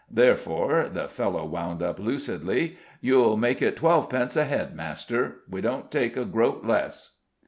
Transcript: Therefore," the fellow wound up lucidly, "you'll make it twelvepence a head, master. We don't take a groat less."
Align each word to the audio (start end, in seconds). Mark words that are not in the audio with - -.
Therefore," 0.09 0.89
the 0.91 1.07
fellow 1.07 1.45
wound 1.45 1.83
up 1.83 1.99
lucidly, 1.99 2.75
"you'll 3.01 3.37
make 3.37 3.61
it 3.61 3.75
twelvepence 3.77 4.35
a 4.35 4.45
head, 4.45 4.75
master. 4.75 5.41
We 5.47 5.61
don't 5.61 5.91
take 5.91 6.17
a 6.17 6.25
groat 6.25 6.65
less." 6.65 7.17